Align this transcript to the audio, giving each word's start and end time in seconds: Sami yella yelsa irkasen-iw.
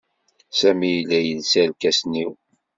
Sami 0.59 0.89
yella 0.93 1.19
yelsa 1.21 1.57
irkasen-iw. 1.65 2.31